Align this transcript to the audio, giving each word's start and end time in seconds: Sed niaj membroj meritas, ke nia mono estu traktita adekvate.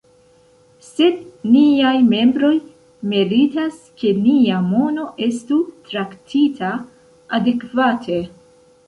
Sed 0.83 1.17
niaj 1.55 1.91
membroj 2.13 2.51
meritas, 3.11 3.77
ke 3.99 4.13
nia 4.23 4.63
mono 4.71 5.05
estu 5.27 5.59
traktita 5.91 6.73
adekvate. 7.41 8.19